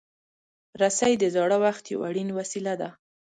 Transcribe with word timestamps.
رسۍ 0.81 1.13
د 1.19 1.23
زاړه 1.35 1.57
وخت 1.65 1.83
یو 1.93 1.99
اړین 2.09 2.29
وسیله 2.39 2.73
ده. 2.81 2.89